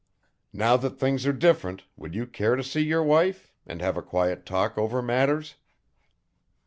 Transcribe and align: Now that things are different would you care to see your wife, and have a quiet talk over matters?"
Now 0.51 0.77
that 0.77 0.97
things 0.97 1.27
are 1.27 1.31
different 1.31 1.83
would 1.95 2.15
you 2.15 2.25
care 2.25 2.55
to 2.55 2.63
see 2.63 2.81
your 2.81 3.03
wife, 3.03 3.51
and 3.67 3.81
have 3.81 3.97
a 3.97 4.01
quiet 4.01 4.47
talk 4.47 4.75
over 4.75 4.99
matters?" 4.99 5.53